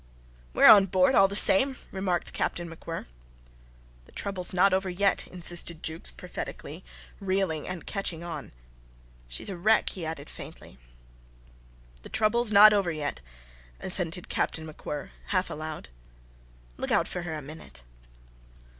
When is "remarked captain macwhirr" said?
1.91-3.05